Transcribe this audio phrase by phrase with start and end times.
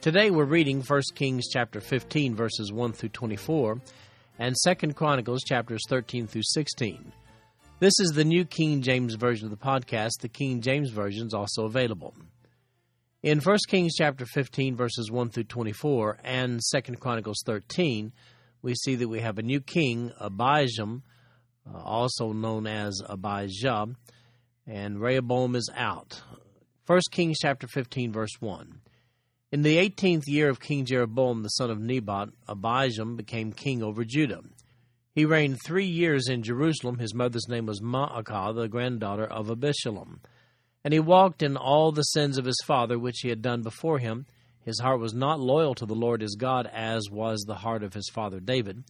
[0.00, 3.82] Today we're reading 1 Kings chapter 15 verses 1 through 24
[4.38, 7.12] and 2 Chronicles chapters 13 through 16.
[7.80, 10.12] This is the New King James version of the podcast.
[10.22, 12.14] The King James version is also available.
[13.22, 18.10] In 1 Kings chapter 15 verses 1 through 24 and 2 Chronicles 13,
[18.62, 21.02] we see that we have a new king, Abijam,
[21.70, 23.88] uh, also known as Abijah,
[24.66, 26.22] and Rehoboam is out.
[26.86, 28.80] 1 Kings chapter 15 verse 1.
[29.52, 34.04] In the eighteenth year of King Jeroboam the son of Nebat, Abijam became king over
[34.04, 34.42] Judah.
[35.12, 36.98] He reigned three years in Jerusalem.
[36.98, 40.20] His mother's name was Maacah, the granddaughter of Abishalom.
[40.84, 43.98] And he walked in all the sins of his father, which he had done before
[43.98, 44.24] him.
[44.60, 47.94] His heart was not loyal to the Lord his God, as was the heart of
[47.94, 48.84] his father David.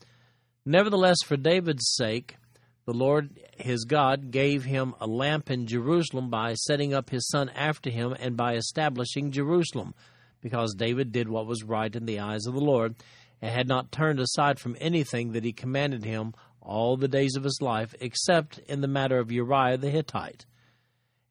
[0.66, 2.36] Nevertheless, for David's sake,
[2.84, 7.48] the Lord his God gave him a lamp in Jerusalem by setting up his son
[7.48, 9.94] after him and by establishing Jerusalem
[10.40, 12.94] because David did what was right in the eyes of the Lord,
[13.42, 17.44] and had not turned aside from anything that he commanded him all the days of
[17.44, 20.46] his life, except in the matter of Uriah the Hittite.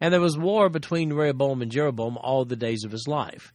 [0.02, 3.54] And there was war between Rehoboam and Jeroboam all the days of his life.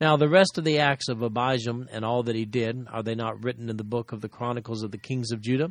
[0.00, 3.14] Now the rest of the acts of Abijam and all that he did, are they
[3.14, 5.70] not written in the book of the Chronicles of the Kings of Judah?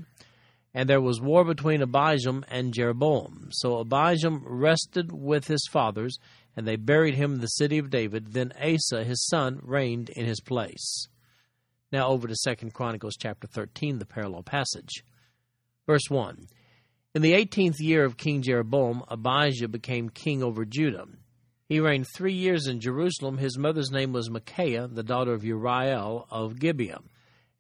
[0.74, 3.50] And there was war between Abijam and Jeroboam.
[3.52, 6.20] So Abijam rested with his fathers,
[6.58, 8.34] and they buried him in the city of David.
[8.34, 11.08] Then Asa, his son, reigned in his place.
[11.92, 15.04] Now over to Second Chronicles chapter 13, the parallel passage.
[15.86, 16.48] Verse 1.
[17.14, 21.06] In the eighteenth year of King Jeroboam, Abijah became king over Judah.
[21.70, 23.38] He reigned three years in Jerusalem.
[23.38, 27.00] His mother's name was Micaiah, the daughter of Uriel of Gibeah.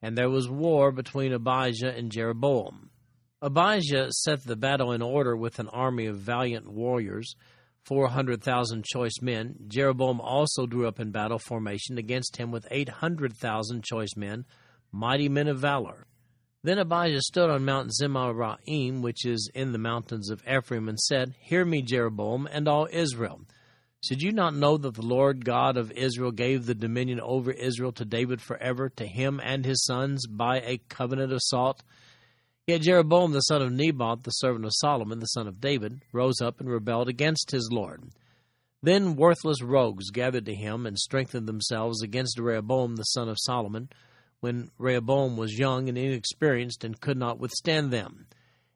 [0.01, 2.89] And there was war between Abijah and Jeroboam.
[3.41, 7.35] Abijah set the battle in order with an army of valiant warriors
[7.87, 9.55] 400,000 choice men.
[9.67, 14.43] Jeroboam also drew up in battle formation against him with 800,000 choice men,
[14.91, 16.05] mighty men of valor.
[16.63, 21.35] Then Abijah stood on Mount Zemaraim, which is in the mountains of Ephraim, and said,
[21.39, 23.41] Hear me, Jeroboam, and all Israel.
[24.03, 27.93] Should you not know that the Lord God of Israel gave the dominion over Israel
[27.93, 31.83] to David forever, to him and his sons, by a covenant of salt?
[32.67, 36.41] Yet Jeroboam the son of Nebat, the servant of Solomon, the son of David, rose
[36.41, 38.03] up and rebelled against his Lord.
[38.83, 43.87] Then worthless rogues gathered to him and strengthened themselves against Rehoboam the son of Solomon,
[44.41, 48.27] when Rehoboam was young and inexperienced and could not withstand them.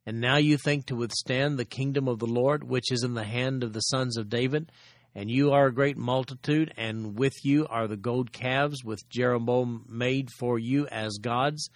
[0.06, 3.26] And now you think to withstand the kingdom of the Lord, which is in the
[3.26, 4.72] hand of the sons of David,
[5.14, 9.86] and you are a great multitude, and with you are the gold calves which Jeroboam
[9.90, 11.70] made for you as gods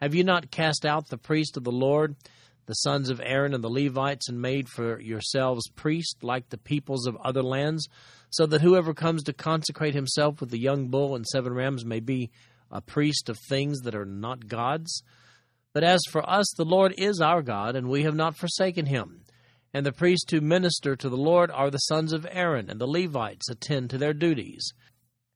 [0.00, 2.16] have you not cast out the priest of the Lord,
[2.66, 7.06] the sons of Aaron and the Levites, and made for yourselves priests like the peoples
[7.06, 7.88] of other lands,
[8.30, 12.00] so that whoever comes to consecrate himself with the young bull and seven rams may
[12.00, 12.30] be
[12.70, 15.02] a priest of things that are not God's?
[15.72, 19.22] But as for us, the Lord is our God, and we have not forsaken him.
[19.72, 22.86] And the priests who minister to the Lord are the sons of Aaron, and the
[22.86, 24.72] Levites attend to their duties.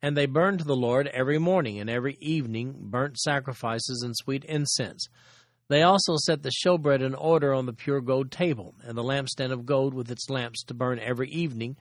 [0.02, 4.44] And they burned to the Lord every morning and every evening burnt sacrifices and sweet
[4.44, 5.08] incense.
[5.68, 9.52] They also set the showbread in order on the pure gold table, and the lampstand
[9.52, 11.76] of gold with its lamps to burn every evening.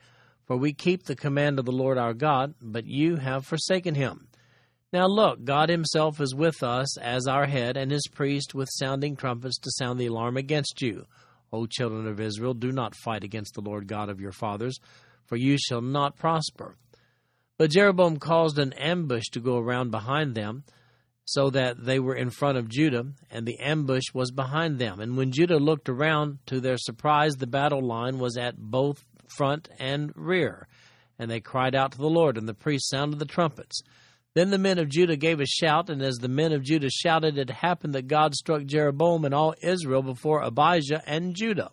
[0.46, 4.28] For we keep the command of the Lord our God, but you have forsaken him.
[4.92, 9.16] Now look, God himself is with us as our head, and his priest with sounding
[9.16, 11.06] trumpets to sound the alarm against you.
[11.52, 14.78] O children of Israel, do not fight against the Lord God of your fathers,
[15.26, 16.76] for you shall not prosper.
[17.60, 20.64] But Jeroboam caused an ambush to go around behind them,
[21.26, 24.98] so that they were in front of Judah, and the ambush was behind them.
[24.98, 29.68] And when Judah looked around, to their surprise, the battle line was at both front
[29.78, 30.68] and rear.
[31.18, 33.82] And they cried out to the Lord, and the priests sounded the trumpets.
[34.32, 37.36] Then the men of Judah gave a shout, and as the men of Judah shouted,
[37.36, 41.72] it happened that God struck Jeroboam and all Israel before Abijah and Judah.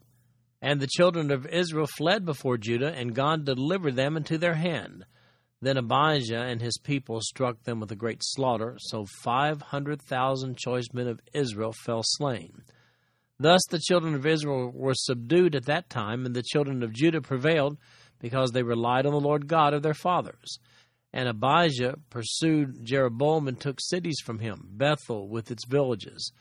[0.61, 5.05] And the children of Israel fled before Judah, and God delivered them into their hand.
[5.62, 10.57] Then Abijah and his people struck them with a great slaughter, so five hundred thousand
[10.57, 12.62] choice men of Israel fell slain.
[13.39, 17.21] Thus the children of Israel were subdued at that time, and the children of Judah
[17.21, 17.77] prevailed,
[18.19, 20.57] because they relied on the Lord God of their fathers.
[21.13, 26.31] And Abijah pursued Jeroboam and took cities from him Bethel with its villages,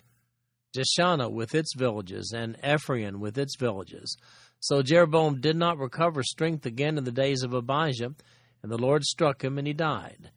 [0.77, 4.17] Jeshanah with its villages, and Ephraim with its villages.
[4.61, 8.15] So Jeroboam did not recover strength again in the days of Abijah,
[8.67, 10.33] and the Lord struck him, and he died.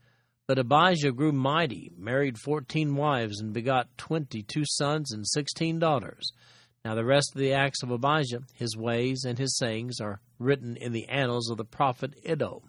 [0.46, 6.32] But Abijah grew mighty, married fourteen wives, and begot twenty two sons and sixteen daughters.
[6.86, 10.78] Now the rest of the acts of Abijah, his ways and his sayings, are written
[10.78, 12.62] in the annals of the prophet Iddo.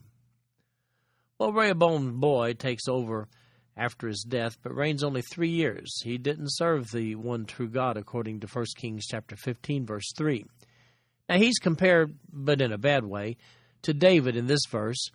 [1.38, 3.28] Well, Rehoboam's boy takes over
[3.76, 6.00] after his death, but reigns only three years.
[6.02, 10.42] He didn't serve the one true God, according to 1 Kings chapter 15, verse 3.
[11.28, 13.36] Now he's compared, but in a bad way,
[13.82, 15.10] to David in this verse.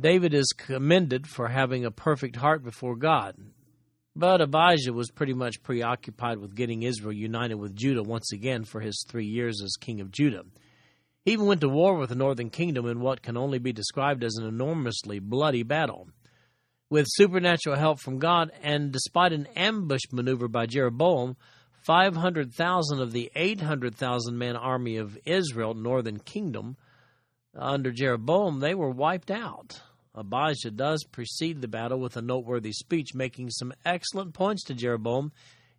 [0.00, 3.36] David is commended for having a perfect heart before God.
[4.16, 8.80] But Abijah was pretty much preoccupied with getting Israel united with Judah once again for
[8.80, 10.44] his three years as king of Judah.
[11.24, 14.24] He even went to war with the northern kingdom in what can only be described
[14.24, 16.08] as an enormously bloody battle.
[16.88, 21.36] With supernatural help from God, and despite an ambush maneuver by Jeroboam,
[21.82, 26.78] 500,000 of the 800,000 man army of Israel, northern kingdom,
[27.54, 29.82] under Jeroboam, they were wiped out.
[30.14, 35.32] Abijah does precede the battle with a noteworthy speech, making some excellent points to Jeroboam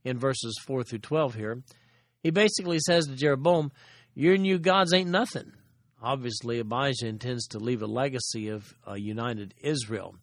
[0.04, 1.62] in verses 4 through 12 here.
[2.24, 3.72] He basically says to Jeroboam,
[4.16, 5.52] Your new gods ain't nothing.
[6.02, 10.16] Obviously, Abijah intends to leave a legacy of a united Israel.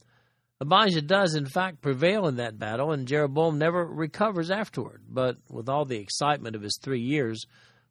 [0.60, 5.02] Abijah does, in fact, prevail in that battle, and Jeroboam never recovers afterward.
[5.08, 7.44] But with all the excitement of his three years,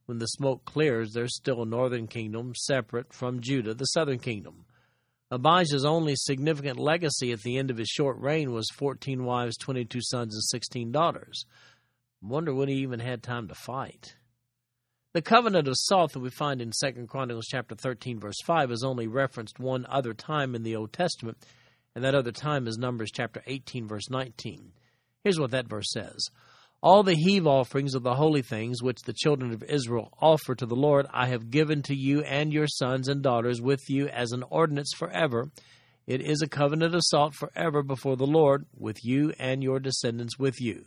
[0.06, 4.66] when the smoke clears, there's still a northern kingdom separate from Judah, the southern kingdom.
[5.30, 10.00] Abijah's only significant legacy at the end of his short reign was 14 wives, 22
[10.02, 11.46] sons, and 16 daughters.
[12.22, 14.16] Wonder when he even had time to fight.
[15.14, 18.84] The covenant of salt that we find in 2 Chronicles chapter 13 verse 5 is
[18.84, 21.38] only referenced one other time in the Old Testament,
[21.94, 24.72] and that other time is Numbers chapter 18 verse 19.
[25.24, 26.30] Here's what that verse says.
[26.84, 30.66] All the heave offerings of the holy things which the children of Israel offer to
[30.66, 34.32] the Lord, I have given to you and your sons and daughters with you as
[34.32, 35.50] an ordinance forever.
[36.06, 40.38] It is a covenant of salt forever before the Lord, with you and your descendants
[40.38, 40.86] with you.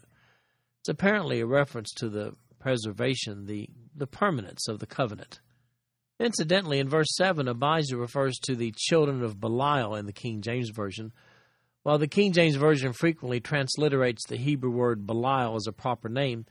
[0.80, 5.40] It's apparently a reference to the preservation, the, the permanence of the covenant.
[6.20, 10.70] Incidentally, in verse 7, Abijah refers to the children of Belial in the King James
[10.70, 11.12] Version
[11.82, 16.46] while the King James Version frequently transliterates the Hebrew word Belial as a proper name,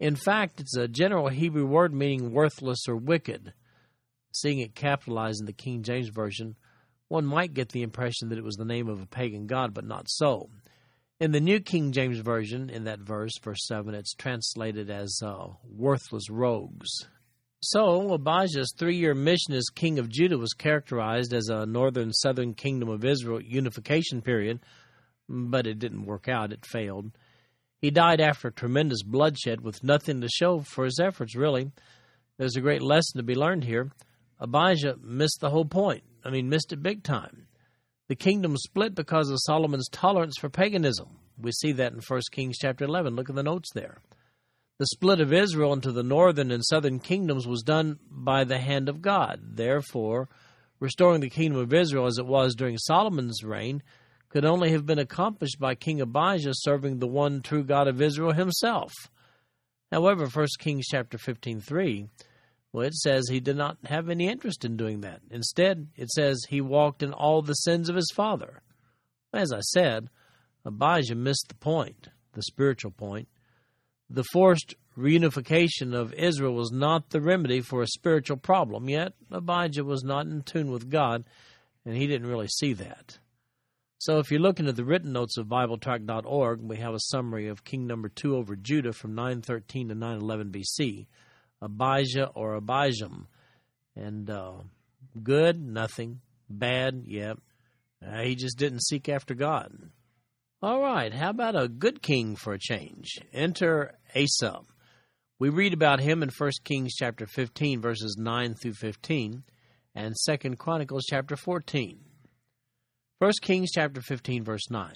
[0.00, 3.52] in fact, it's a general Hebrew word meaning worthless or wicked.
[4.32, 6.54] Seeing it capitalized in the King James Version,
[7.08, 9.84] one might get the impression that it was the name of a pagan god, but
[9.84, 10.50] not so.
[11.18, 15.48] In the New King James Version, in that verse, verse 7, it's translated as uh,
[15.64, 17.08] worthless rogues.
[17.60, 22.54] So, Abijah's three year mission as king of Judah was characterized as a northern southern
[22.54, 24.60] kingdom of Israel unification period,
[25.28, 27.10] but it didn't work out, it failed.
[27.80, 31.72] He died after tremendous bloodshed with nothing to show for his efforts, really.
[32.36, 33.90] There's a great lesson to be learned here.
[34.38, 36.04] Abijah missed the whole point.
[36.24, 37.48] I mean, missed it big time.
[38.06, 41.08] The kingdom split because of Solomon's tolerance for paganism.
[41.36, 43.16] We see that in 1 Kings chapter 11.
[43.16, 43.98] Look at the notes there.
[44.78, 48.88] The split of Israel into the northern and southern kingdoms was done by the hand
[48.88, 49.40] of God.
[49.56, 50.28] Therefore,
[50.78, 53.82] restoring the kingdom of Israel as it was during Solomon's reign
[54.28, 58.32] could only have been accomplished by King Abijah serving the one true God of Israel
[58.32, 58.92] himself.
[59.90, 62.08] However, 1 Kings chapter 15:3,
[62.72, 65.22] well, it says he did not have any interest in doing that.
[65.30, 68.62] Instead, it says he walked in all the sins of his father.
[69.32, 70.10] As I said,
[70.64, 73.28] Abijah missed the point, the spiritual point.
[74.10, 79.84] The forced reunification of Israel was not the remedy for a spiritual problem, yet Abijah
[79.84, 81.24] was not in tune with God,
[81.84, 83.18] and he didn't really see that.
[83.98, 87.64] So if you're looking at the written notes of BibleTrack.org, we have a summary of
[87.64, 91.06] king number two over Judah from 913 to 911 BC,
[91.60, 93.26] Abijah or Abijam.
[93.96, 94.58] And uh,
[95.20, 96.20] good, nothing.
[96.48, 97.38] Bad, yep.
[98.00, 99.90] Uh, he just didn't seek after God.
[100.60, 103.20] All right, how about a good king for a change?
[103.32, 104.58] Enter Asa.
[105.38, 109.44] We read about him in 1 Kings chapter 15 verses 9 through 15
[109.94, 112.00] and 2 Chronicles chapter 14.
[113.20, 114.94] 1 Kings chapter 15 verse 9.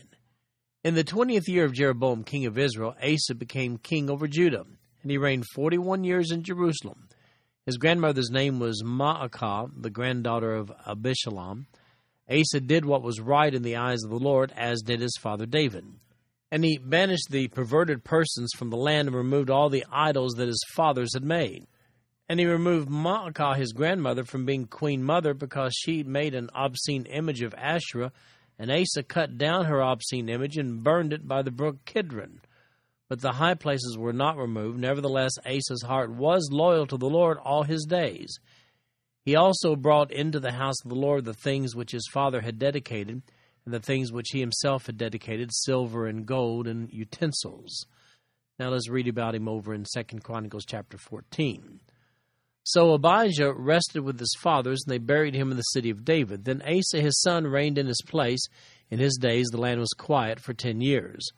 [0.83, 4.65] In the 20th year of Jeroboam king of Israel, Asa became king over Judah,
[5.03, 7.09] and he reigned 41 years in Jerusalem.
[7.67, 11.67] His grandmother's name was Maacah, the granddaughter of Abishalom.
[12.33, 15.45] Asa did what was right in the eyes of the Lord, as did his father
[15.47, 15.85] David.
[16.51, 20.49] And he banished the perverted persons from the land and removed all the idols that
[20.49, 21.67] his fathers had made.
[22.29, 27.05] And he removed Maacah, his grandmother, from being queen mother because she made an obscene
[27.07, 28.13] image of Asherah
[28.59, 32.41] And Asa cut down her obscene image and burned it by the brook Kidron.
[33.09, 34.79] But the high places were not removed.
[34.79, 38.39] Nevertheless, Asa's heart was loyal to the Lord all his days.
[39.25, 42.59] He also brought into the house of the Lord the things which his father had
[42.59, 43.23] dedicated,
[43.65, 47.87] and the things which he himself had dedicated, silver and gold and utensils.
[48.59, 51.81] Now let's read about him over in Second Chronicles chapter 14.
[52.65, 56.45] So Abijah rested with his fathers, and they buried him in the city of David.
[56.45, 58.45] Then Asa his son reigned in his place.
[58.91, 61.29] In his days the land was quiet for ten years.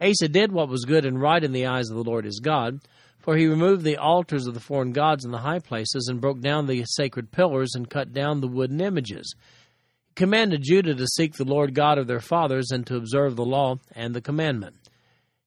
[0.00, 2.80] Asa did what was good and right in the eyes of the Lord his God,
[3.28, 6.40] for he removed the altars of the foreign gods in the high places, and broke
[6.40, 9.34] down the sacred pillars, and cut down the wooden images.
[10.06, 13.44] He commanded Judah to seek the Lord God of their fathers, and to observe the
[13.44, 14.76] law and the commandment.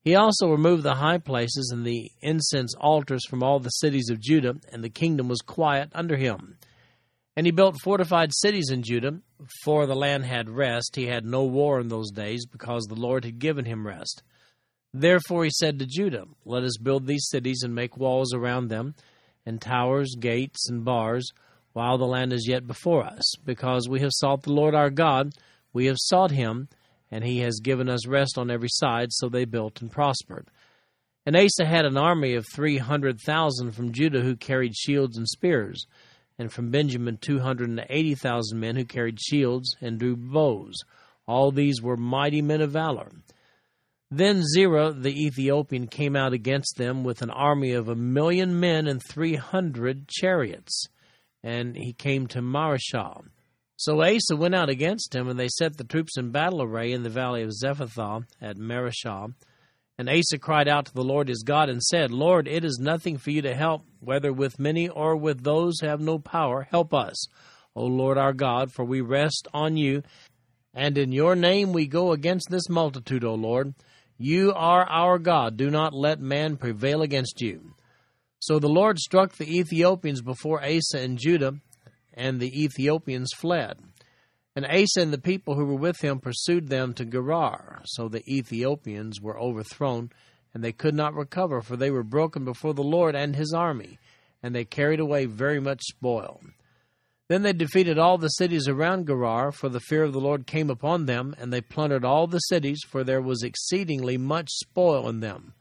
[0.04, 4.20] He also removed the high places and the incense altars from all the cities of
[4.20, 6.58] Judah, and the kingdom was quiet under him.
[7.36, 9.18] And he built fortified cities in Judah,
[9.64, 10.94] for the land had rest.
[10.94, 14.22] He had no war in those days, because the Lord had given him rest.
[14.94, 18.94] Therefore he said to Judah, Let us build these cities and make walls around them,
[19.46, 21.30] and towers, gates, and bars,
[21.72, 25.32] while the land is yet before us, because we have sought the Lord our God,
[25.72, 26.68] we have sought him
[27.12, 29.12] and he has given us rest on every side.
[29.12, 30.48] So they built and prospered.
[31.26, 35.28] And Asa had an army of three hundred thousand from Judah who carried shields and
[35.28, 35.86] spears,
[36.38, 40.82] and from Benjamin two hundred and eighty thousand men who carried shields and drew bows.
[41.28, 43.12] All these were mighty men of valor.
[44.14, 48.86] Then Zerah the Ethiopian came out against them with an army of a million men
[48.86, 50.84] and three hundred chariots,
[51.42, 53.24] and he came to Mareshah.
[53.76, 57.04] So Asa went out against him, and they set the troops in battle array in
[57.04, 59.32] the valley of Zephathah at Mareshah.
[59.96, 63.16] And Asa cried out to the Lord his God and said, Lord, it is nothing
[63.16, 66.68] for you to help, whether with many or with those who have no power.
[66.70, 67.28] Help us,
[67.74, 70.02] O Lord our God, for we rest on you,
[70.74, 73.72] and in your name we go against this multitude, O Lord.
[74.24, 75.56] You are our God.
[75.56, 77.74] Do not let man prevail against you.
[78.38, 81.54] So the Lord struck the Ethiopians before Asa and Judah,
[82.14, 83.80] and the Ethiopians fled.
[84.54, 87.82] And Asa and the people who were with him pursued them to Gerar.
[87.86, 90.10] So the Ethiopians were overthrown,
[90.54, 93.98] and they could not recover, for they were broken before the Lord and his army,
[94.40, 96.40] and they carried away very much spoil.
[97.32, 100.68] Then they defeated all the cities around Gerar, for the fear of the Lord came
[100.68, 105.20] upon them, and they plundered all the cities, for there was exceedingly much spoil in
[105.20, 105.54] them.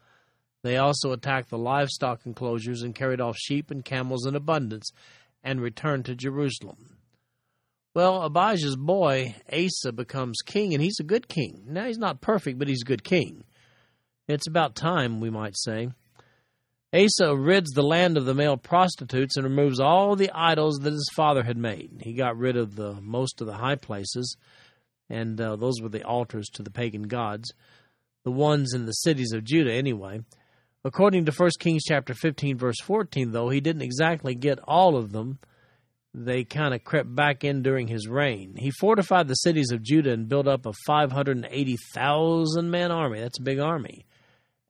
[0.63, 4.91] They also attacked the livestock enclosures and carried off sheep and camels in abundance,
[5.45, 6.97] and returned to Jerusalem.
[7.95, 11.67] Well, Abijah's boy, Asa, becomes king, and he's a good king.
[11.67, 13.45] Now, he's not perfect, but he's a good king.
[14.27, 15.91] It's about time, we might say.
[16.93, 21.09] Asa rids the land of the male prostitutes and removes all the idols that his
[21.15, 22.01] father had made.
[22.01, 24.35] He got rid of the most of the high places,
[25.09, 27.53] and uh, those were the altars to the pagan gods,
[28.25, 30.19] the ones in the cities of Judah, anyway.
[30.83, 35.11] According to 1 Kings chapter 15 verse 14 though, he didn't exactly get all of
[35.11, 35.39] them.
[36.13, 38.55] They kind of crept back in during his reign.
[38.57, 43.21] He fortified the cities of Judah and built up a 580,000 man army.
[43.21, 44.05] That's a big army.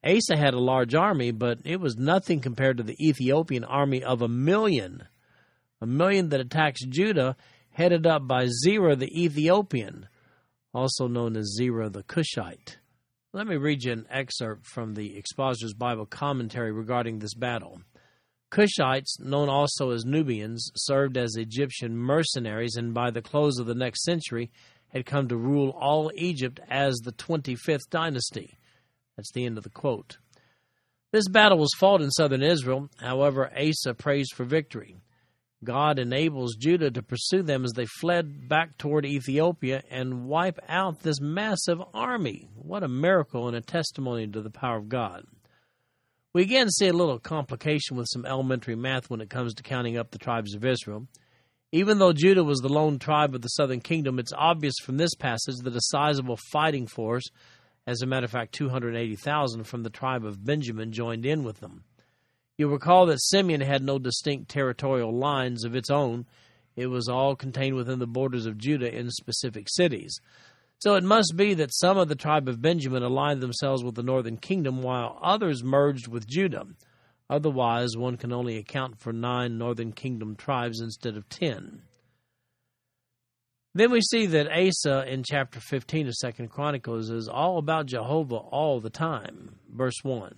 [0.03, 4.21] Asa had a large army, but it was nothing compared to the Ethiopian army of
[4.21, 5.07] a million.
[5.79, 7.35] A million that attacks Judah,
[7.71, 10.07] headed up by Zerah the Ethiopian,
[10.73, 12.77] also known as Zerah the Cushite.
[13.33, 17.81] Let me read you an excerpt from the Expositor's Bible commentary regarding this battle.
[18.51, 23.75] Cushites, known also as Nubians, served as Egyptian mercenaries and by the close of the
[23.75, 24.51] next century
[24.89, 28.57] had come to rule all Egypt as the 25th dynasty.
[29.17, 30.17] That's the end of the quote.
[31.11, 32.89] This battle was fought in southern Israel.
[32.97, 34.95] However, Asa prays for victory.
[35.63, 41.01] God enables Judah to pursue them as they fled back toward Ethiopia and wipe out
[41.01, 42.49] this massive army.
[42.55, 45.25] What a miracle and a testimony to the power of God.
[46.33, 49.97] We again see a little complication with some elementary math when it comes to counting
[49.97, 51.07] up the tribes of Israel.
[51.73, 55.13] Even though Judah was the lone tribe of the southern kingdom, it's obvious from this
[55.13, 57.23] passage that a sizable fighting force,
[57.87, 61.83] as a matter of fact, 280,000 from the tribe of Benjamin, joined in with them.
[62.57, 66.25] You'll recall that Simeon had no distinct territorial lines of its own.
[66.75, 70.19] It was all contained within the borders of Judah in specific cities.
[70.79, 74.03] So it must be that some of the tribe of Benjamin aligned themselves with the
[74.03, 76.65] northern kingdom, while others merged with Judah.
[77.29, 81.83] Otherwise, one can only account for nine northern kingdom tribes instead of ten.
[83.73, 88.35] Then we see that Asa in chapter 15 of Second Chronicles is all about Jehovah
[88.35, 89.55] all the time.
[89.69, 90.35] Verse 1.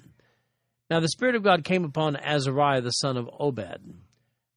[0.90, 3.82] Now the Spirit of God came upon Azariah the son of Obed.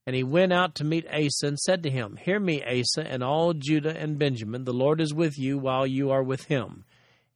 [0.07, 3.25] And he went out to meet Asa and said to him, Hear me, Asa, and
[3.25, 4.65] all Judah and Benjamin.
[4.65, 6.85] The Lord is with you while you are with him.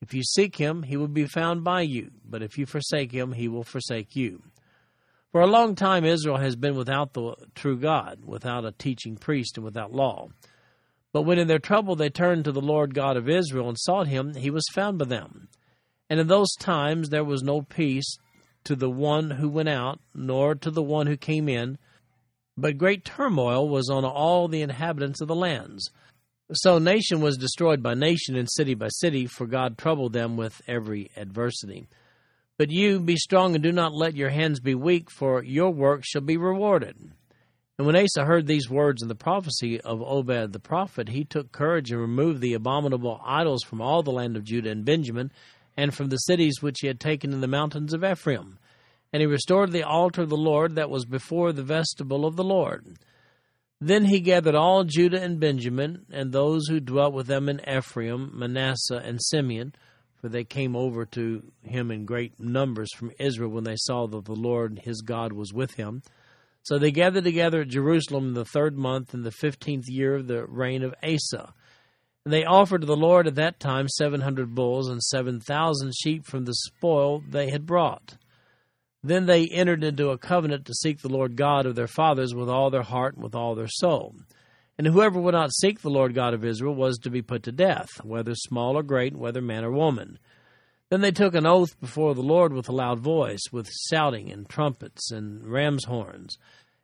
[0.00, 2.11] If you seek him, he will be found by you.
[2.25, 4.42] But if you forsake him, he will forsake you.
[5.32, 9.56] For a long time, Israel has been without the true God, without a teaching priest,
[9.56, 10.28] and without law.
[11.12, 14.07] But when in their trouble they turned to the Lord God of Israel and sought
[14.07, 15.49] him, he was found by them.
[16.09, 18.17] And in those times there was no peace
[18.64, 21.79] to the one who went out, nor to the one who came in
[22.61, 25.90] but great turmoil was on all the inhabitants of the lands.
[26.52, 30.61] So nation was destroyed by nation and city by city, for God troubled them with
[30.67, 31.88] every adversity.
[32.59, 36.02] But you be strong and do not let your hands be weak, for your work
[36.05, 37.12] shall be rewarded.
[37.80, 41.50] And when Asa heard these words in the prophecy of Obed the prophet, he took
[41.50, 45.32] courage and removed the abominable idols from all the land of Judah and Benjamin,
[45.78, 48.58] and from the cities which he had taken in the mountains of Ephraim
[49.12, 52.44] and he restored the altar of the Lord that was before the vestibule of the
[52.44, 52.99] Lord.
[53.80, 58.30] Then he gathered all Judah and Benjamin, and those who dwelt with them in Ephraim,
[58.34, 59.75] Manasseh, and Simeon,
[60.20, 64.26] for they came over to him in great numbers from Israel when they saw that
[64.26, 66.02] the Lord his God was with him.
[66.62, 70.26] So they gathered together at Jerusalem in the third month in the fifteenth year of
[70.26, 71.55] the reign of Asa.
[72.25, 75.95] And they offered to the Lord at that time seven hundred bulls and seven thousand
[75.95, 78.19] sheep from the spoil they had brought.
[79.02, 82.50] Then they entered into a covenant to seek the Lord God of their fathers with
[82.50, 84.14] all their heart and with all their soul.
[84.76, 87.52] And whoever would not seek the Lord God of Israel was to be put to
[87.52, 90.19] death, whether small or great, whether man or woman.
[90.90, 94.49] Then they took an oath before the Lord with a loud voice, with shouting and
[94.49, 96.37] trumpets and ram's horns.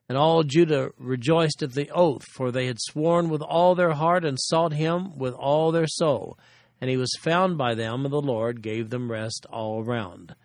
[0.08, 4.24] And all Judah rejoiced at the oath, for they had sworn with all their heart
[4.24, 6.38] and sought him with all their soul.
[6.80, 10.36] And he was found by them, and the Lord gave them rest all around.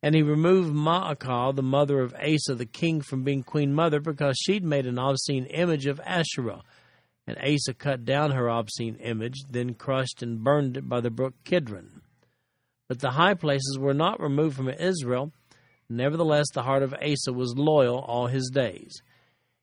[0.00, 4.36] And he removed Maacah, the mother of Asa the king, from being queen mother because
[4.38, 6.62] she'd made an obscene image of Asherah.
[7.26, 11.34] And Asa cut down her obscene image, then crushed and burned it by the brook
[11.42, 12.02] Kidron.
[12.92, 15.32] But the high places were not removed from Israel.
[15.88, 19.00] Nevertheless, the heart of Asa was loyal all his days.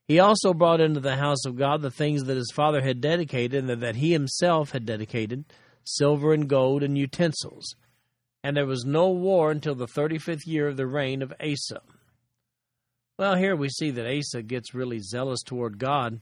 [0.07, 3.69] He also brought into the house of God the things that his father had dedicated
[3.69, 5.45] and that he himself had dedicated
[5.83, 7.75] silver and gold and utensils
[8.43, 11.81] and there was no war until the 35th year of the reign of Asa.
[13.19, 16.19] Well, here we see that Asa gets really zealous toward God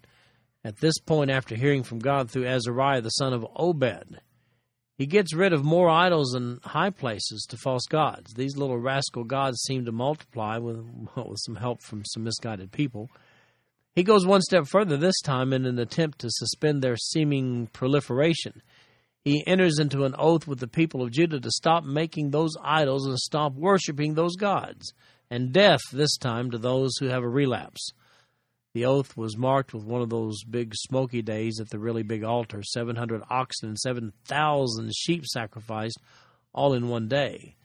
[0.62, 4.20] at this point after hearing from God through Azariah the son of Obed.
[4.98, 8.34] He gets rid of more idols and high places to false gods.
[8.34, 10.78] These little rascal gods seem to multiply with,
[11.16, 13.10] with some help from some misguided people.
[13.94, 18.62] He goes one step further this time in an attempt to suspend their seeming proliferation
[19.28, 23.06] he enters into an oath with the people of Judah to stop making those idols
[23.06, 24.94] and stop worshiping those gods,
[25.30, 27.92] and death this time to those who have a relapse.
[28.78, 32.24] The oath was marked with one of those big smoky days at the really big
[32.24, 36.00] altar 700 oxen and 7,000 sheep sacrificed
[36.54, 37.56] all in one day.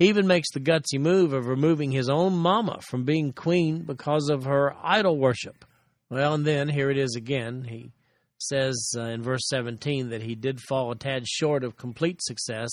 [0.00, 4.28] He even makes the gutsy move of removing his own mama from being queen because
[4.30, 5.64] of her idol worship.
[6.10, 7.62] Well, and then here it is again.
[7.62, 7.92] He
[8.38, 12.72] says uh, in verse 17 that he did fall a tad short of complete success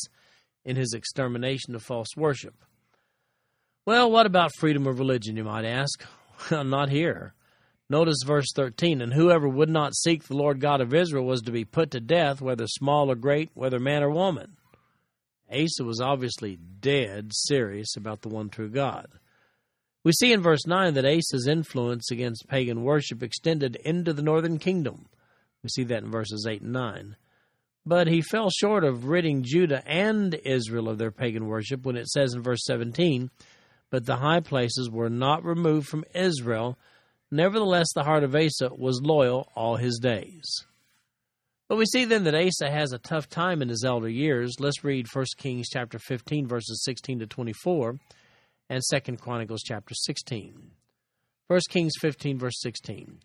[0.65, 2.55] in his extermination of false worship.
[3.85, 6.03] Well, what about freedom of religion, you might ask?
[6.49, 7.35] Well, not here.
[7.89, 11.51] Notice verse 13 And whoever would not seek the Lord God of Israel was to
[11.51, 14.57] be put to death, whether small or great, whether man or woman.
[15.51, 19.07] Asa was obviously dead serious about the one true God.
[20.03, 24.59] We see in verse 9 that Asa's influence against pagan worship extended into the northern
[24.59, 25.07] kingdom.
[25.63, 27.15] We see that in verses 8 and 9.
[27.85, 32.07] But he fell short of ridding Judah and Israel of their pagan worship when it
[32.07, 33.29] says in verse 17,
[33.89, 36.77] But the high places were not removed from Israel.
[37.31, 40.65] Nevertheless, the heart of Asa was loyal all his days.
[41.67, 44.55] But we see then that Asa has a tough time in his elder years.
[44.59, 47.99] Let's read 1 Kings chapter 15 verses 16 to 24
[48.71, 50.71] and 2 Chronicles chapter 16.
[51.47, 53.19] 1 Kings 15 verse 16.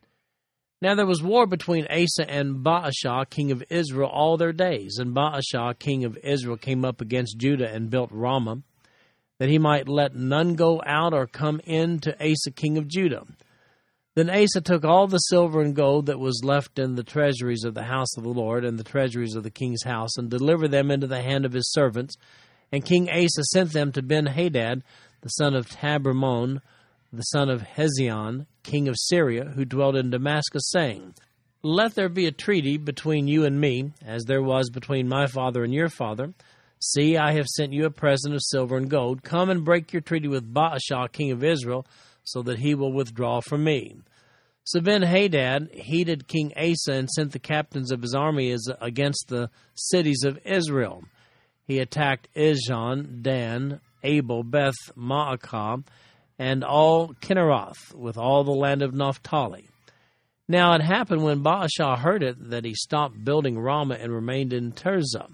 [0.83, 4.99] Now there was war between Asa and Baasha, king of Israel, all their days.
[4.99, 8.59] And Baasha, king of Israel, came up against Judah and built Ramah,
[9.39, 13.25] that he might let none go out or come in to Asa, king of Judah.
[14.15, 17.75] Then Asa took all the silver and gold that was left in the treasuries of
[17.75, 20.91] the house of the Lord and the treasuries of the king's house, and delivered them
[20.91, 22.17] into the hand of his servants.
[22.71, 24.85] And King Asa sent them to Ben Hadad,
[25.23, 26.61] the son of Tabrimmon,
[27.13, 31.15] the son of Hezion, king of Syria, who dwelt in Damascus, saying,
[31.63, 35.65] Let there be a treaty between you and me, as there was between my father
[35.65, 36.35] and your father.
[36.81, 39.23] See, I have sent you a present of silver and gold.
[39.23, 41.87] Come and break your treaty with Baasha, king of Israel,
[42.25, 43.97] so that he will withdraw from me.
[44.65, 49.51] So Ben Hadad heeded King Asa and sent the captains of his army against the
[49.75, 51.05] cities of Israel.
[51.67, 55.85] He attacked Ijon, Dan, Abel, Beth Maacah,
[56.39, 59.69] and all Kinneroth, with all the land of Naphtali.
[60.49, 64.73] Now it happened when Baasha heard it that he stopped building Ramah and remained in
[64.73, 65.31] Tirzah.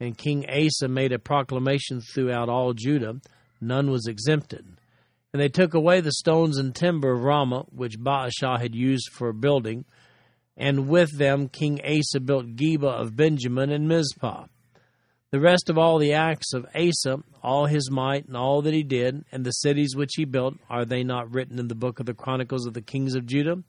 [0.00, 3.20] And King Asa made a proclamation throughout all Judah,
[3.60, 4.66] none was exempted.
[5.34, 9.32] And they took away the stones and timber of Ramah, which Baasha had used for
[9.32, 9.84] building,
[10.56, 14.46] and with them King Asa built Geba of Benjamin and Mizpah.
[15.32, 18.84] The rest of all the acts of Asa, all his might, and all that he
[18.84, 22.06] did, and the cities which he built, are they not written in the book of
[22.06, 23.64] the Chronicles of the kings of Judah?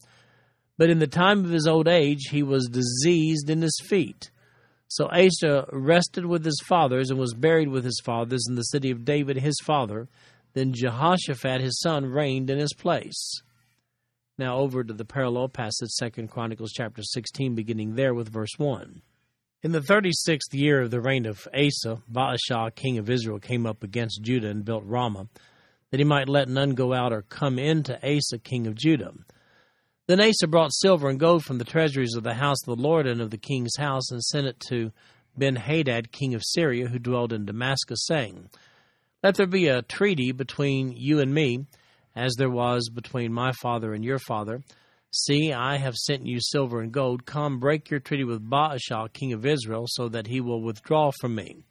[0.78, 4.30] But in the time of his old age, he was diseased in his feet.
[4.88, 8.92] So Asa rested with his fathers and was buried with his fathers in the city
[8.92, 10.08] of David his father.
[10.56, 13.42] Then Jehoshaphat his son reigned in his place.
[14.38, 19.02] Now over to the parallel passage, Second Chronicles chapter 16, beginning there with verse 1.
[19.64, 23.66] In the thirty sixth year of the reign of Asa, Baasha, king of Israel, came
[23.66, 25.28] up against Judah and built Ramah,
[25.92, 29.14] that he might let none go out or come in to Asa, king of Judah.
[30.08, 33.08] Then Asa brought silver and gold from the treasuries of the house of the Lord
[33.08, 34.92] and of the king's house, and sent it to
[35.38, 38.50] Ben Hadad, king of Syria, who dwelled in Damascus, saying,
[39.26, 41.66] Let there be a treaty between you and me,
[42.16, 44.62] as there was between my father and your father.
[45.10, 47.26] See, I have sent you silver and gold.
[47.26, 51.34] Come, break your treaty with Baasha, king of Israel, so that he will withdraw from
[51.34, 51.64] me.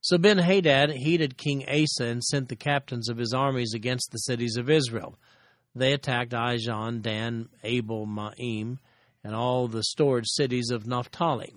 [0.00, 4.18] So Ben Hadad heeded King Asa and sent the captains of his armies against the
[4.18, 5.18] cities of Israel
[5.74, 8.78] they attacked Ijon, Dan, Abel, Maim,
[9.24, 11.52] and all the stored cities of Naphtali.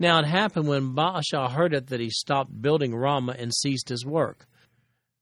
[0.00, 4.04] Now it happened when Baasha heard it that he stopped building Ramah and ceased his
[4.04, 4.46] work.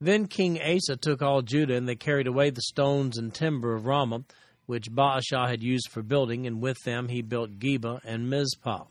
[0.00, 3.86] Then King Asa took all Judah, and they carried away the stones and timber of
[3.86, 4.22] Ramah,
[4.66, 8.84] which Baasha had used for building, and with them he built Geba and Mizpah.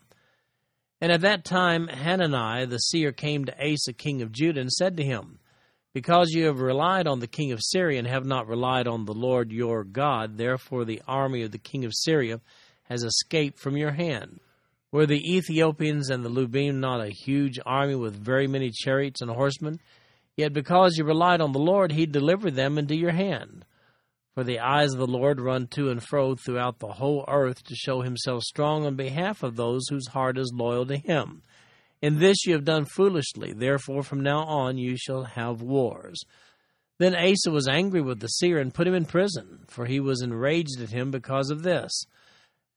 [1.00, 4.98] And at that time Hanani the seer came to Asa king of Judah, and said
[4.98, 5.40] to him,
[5.94, 9.14] because you have relied on the king of Syria and have not relied on the
[9.14, 12.42] Lord your God, therefore the army of the king of Syria
[12.84, 14.42] has escaped from your hand.
[14.92, 19.30] Were the Ethiopians and the Lubim not a huge army with very many chariots and
[19.30, 19.80] horsemen?
[20.38, 23.66] Yet because you relied on the Lord, he delivered them into your hand.
[24.34, 27.76] For the eyes of the Lord run to and fro throughout the whole earth to
[27.76, 31.42] show himself strong on behalf of those whose heart is loyal to him.
[32.02, 36.24] In this you have done foolishly, therefore from now on you shall have wars.
[37.00, 40.22] Then Asa was angry with the seer and put him in prison, for he was
[40.22, 42.06] enraged at him because of this.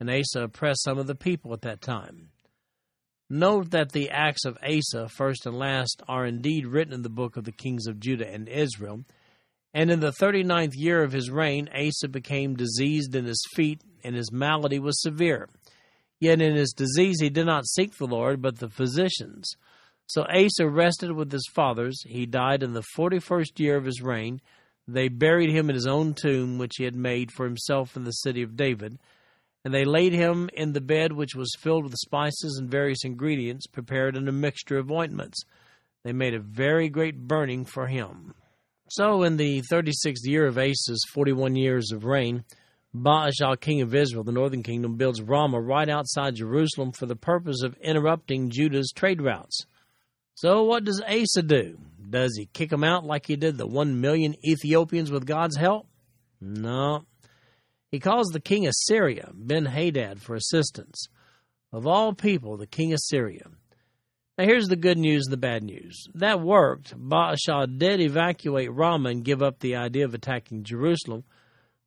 [0.00, 2.30] And Asa oppressed some of the people at that time.
[3.28, 7.36] Note that the acts of Asa, first and last, are indeed written in the book
[7.36, 9.04] of the kings of Judah and Israel.
[9.72, 13.82] And in the thirty ninth year of his reign, Asa became diseased in his feet,
[14.02, 15.48] and his malady was severe.
[16.18, 19.52] Yet in his disease he did not seek the Lord, but the physicians.
[20.06, 22.02] So Asa rested with his fathers.
[22.04, 24.40] He died in the forty first year of his reign.
[24.88, 28.10] They buried him in his own tomb, which he had made for himself in the
[28.10, 28.98] city of David.
[29.64, 33.66] And they laid him in the bed which was filled with spices and various ingredients,
[33.66, 35.42] prepared in a mixture of ointments.
[36.02, 38.34] They made a very great burning for him.
[38.88, 42.44] So, in the thirty sixth year of Asa's forty one years of reign,
[42.94, 47.62] Baasha, king of Israel, the northern kingdom, builds Ramah right outside Jerusalem for the purpose
[47.62, 49.64] of interrupting Judah's trade routes.
[50.34, 51.78] So, what does Asa do?
[52.08, 55.86] Does he kick them out like he did the one million Ethiopians with God's help?
[56.40, 57.04] No.
[57.90, 61.08] He calls the king of Syria, Ben Hadad, for assistance.
[61.72, 63.46] Of all people, the king of Syria.
[64.38, 66.06] Now, here's the good news and the bad news.
[66.14, 66.98] That worked.
[66.98, 71.24] Baasha did evacuate Ramah and give up the idea of attacking Jerusalem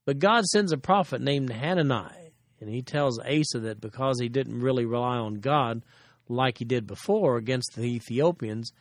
[0.05, 4.59] but God sends a prophet named Hanani, and he tells Asa that because he didn't
[4.59, 5.83] really rely on God
[6.27, 8.71] like he did before against the Ethiopians,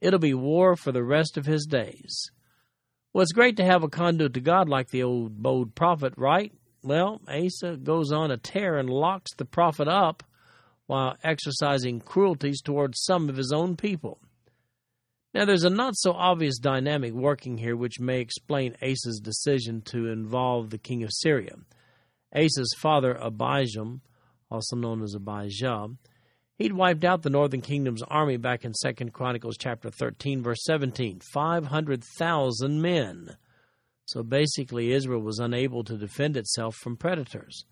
[0.00, 2.30] it'll be war for the rest of his days.
[3.12, 6.52] Well, it's great to have a conduit to God like the old bold prophet, right?
[6.84, 10.22] Well, Asa goes on a tear and locks the prophet up
[10.84, 14.20] while exercising cruelties towards some of his own people.
[15.32, 20.08] Now, there's a not so obvious dynamic working here which may explain Asa's decision to
[20.08, 21.56] involve the king of Syria.
[22.36, 24.00] Asa's father, Abijam,
[24.50, 25.88] also known as Abijah,
[26.58, 31.20] he'd wiped out the northern kingdom's army back in 2 Chronicles chapter 13, verse 17
[31.20, 33.38] 500,000 men.
[34.06, 37.64] So basically, Israel was unable to defend itself from predators.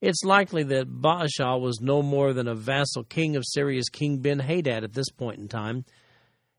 [0.00, 4.38] It's likely that Baasha was no more than a vassal king of Syria's king Ben
[4.38, 5.84] Hadad at this point in time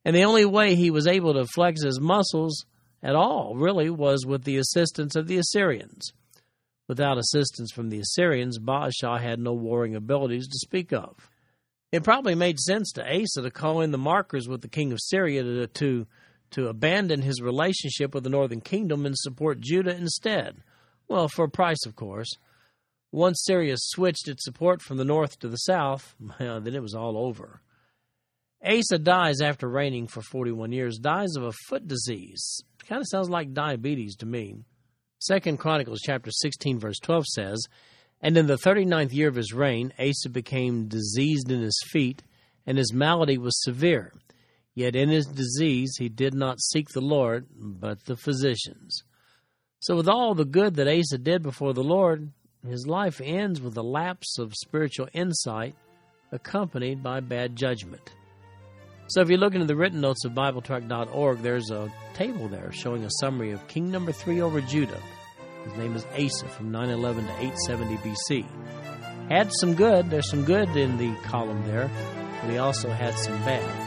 [0.08, 2.66] and the only way he was able to flex his muscles
[3.04, 6.14] at all, really, was with the assistance of the Assyrians.
[6.88, 11.30] Without assistance from the Assyrians, Baasha had no warring abilities to speak of.
[11.92, 15.00] It probably made sense to Asa to call in the markers with the king of
[15.02, 16.08] Syria to, to,
[16.52, 20.58] to abandon his relationship with the northern kingdom and support Judah instead.
[21.08, 22.32] Well, for a price, of course.
[23.12, 26.94] Once Syria switched its support from the north to the south, well, then it was
[26.94, 27.62] all over.
[28.66, 32.62] Asa dies after reigning for 41 years, dies of a foot disease.
[32.88, 34.56] Kind of sounds like diabetes to me.
[35.20, 37.68] Second Chronicles chapter 16 verse 12 says,
[38.22, 42.24] And in the thirty-ninth year of his reign, Asa became diseased in his feet,
[42.66, 44.14] and his malady was severe.
[44.78, 49.02] Yet in his disease he did not seek the Lord, but the physicians.
[49.80, 52.32] So with all the good that Asa did before the Lord,
[52.64, 55.76] his life ends with a lapse of spiritual insight
[56.32, 58.14] accompanied by bad judgment.
[59.08, 63.04] So if you look into the written notes of BibleTrack.org, there's a table there showing
[63.04, 65.02] a summary of king number three over Judah.
[65.64, 68.46] His name is Asa from 911 to 870 BC.
[69.28, 71.90] Had some good, there's some good in the column there,
[72.42, 73.87] but he also had some bad.